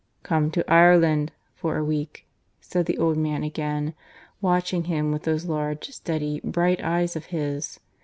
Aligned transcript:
"Come 0.23 0.49
to 0.53 0.67
Ireland 0.67 1.31
for 1.53 1.77
a 1.77 1.83
week," 1.85 2.25
said 2.59 2.87
the 2.87 2.97
old 2.97 3.17
man 3.17 3.43
again, 3.43 3.93
watching 4.41 4.85
him 4.85 5.11
with 5.11 5.25
those 5.25 5.45
large, 5.45 5.89
steady, 5.91 6.41
bright 6.43 6.83
eyes 6.83 7.15
of 7.15 7.25
his. 7.25 7.79